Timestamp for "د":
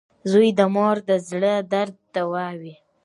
0.59-0.61, 1.09-1.11